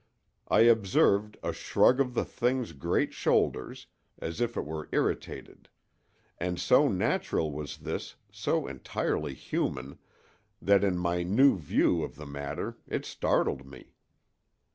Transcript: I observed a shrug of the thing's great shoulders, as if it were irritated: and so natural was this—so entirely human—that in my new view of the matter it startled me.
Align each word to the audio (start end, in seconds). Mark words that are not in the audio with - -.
I 0.47 0.61
observed 0.61 1.37
a 1.43 1.53
shrug 1.53 1.99
of 1.99 2.15
the 2.15 2.25
thing's 2.25 2.71
great 2.73 3.13
shoulders, 3.13 3.85
as 4.17 4.41
if 4.41 4.57
it 4.57 4.65
were 4.65 4.89
irritated: 4.91 5.69
and 6.39 6.59
so 6.59 6.87
natural 6.87 7.51
was 7.51 7.77
this—so 7.77 8.65
entirely 8.65 9.35
human—that 9.35 10.83
in 10.83 10.97
my 10.97 11.21
new 11.21 11.55
view 11.55 12.01
of 12.01 12.15
the 12.15 12.25
matter 12.25 12.79
it 12.87 13.05
startled 13.05 13.67
me. 13.67 13.93